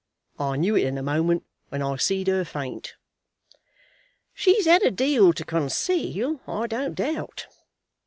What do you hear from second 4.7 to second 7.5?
a deal to conceal, I don't doubt.